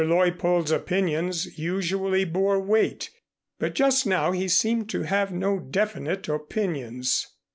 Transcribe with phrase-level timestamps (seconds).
[0.03, 3.11] Leuppold's opinions usually bore weight,
[3.59, 7.27] but just now he seemed to have no definite opinions.